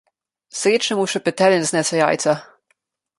Srečnemu 0.59 1.05
še 1.13 1.21
petelin 1.27 1.67
znese 1.73 1.99
jajca. 2.03 2.35